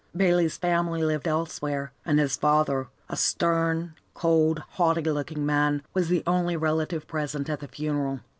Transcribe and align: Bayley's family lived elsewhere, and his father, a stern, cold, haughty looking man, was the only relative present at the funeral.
Bayley's 0.17 0.57
family 0.57 1.03
lived 1.03 1.27
elsewhere, 1.27 1.91
and 2.07 2.17
his 2.17 2.35
father, 2.35 2.87
a 3.07 3.15
stern, 3.15 3.93
cold, 4.15 4.63
haughty 4.71 5.03
looking 5.03 5.45
man, 5.45 5.83
was 5.93 6.07
the 6.07 6.23
only 6.25 6.57
relative 6.57 7.05
present 7.05 7.47
at 7.51 7.59
the 7.59 7.67
funeral. 7.67 8.21